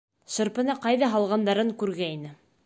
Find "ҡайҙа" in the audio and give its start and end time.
0.85-1.11